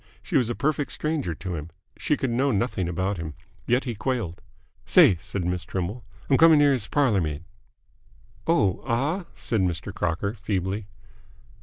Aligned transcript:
She 0.23 0.35
was 0.35 0.49
a 0.49 0.55
perfect 0.55 0.91
stranger 0.93 1.35
to 1.35 1.53
him. 1.53 1.69
She 1.95 2.17
could 2.17 2.31
know 2.31 2.51
nothing 2.51 2.89
about 2.89 3.17
him. 3.17 3.35
Yet 3.67 3.83
he 3.83 3.93
quailed. 3.93 4.41
"Say," 4.83 5.17
said 5.21 5.45
Miss 5.45 5.63
Trimble. 5.63 6.03
"I'm 6.27 6.39
c'ming 6.39 6.59
here 6.59 6.73
's 6.75 6.87
parlour 6.87 7.21
maid." 7.21 7.43
"Oh, 8.47 8.83
ah?" 8.87 9.25
said 9.35 9.61
Mr. 9.61 9.93
Crocker, 9.93 10.33
feebly. 10.33 10.87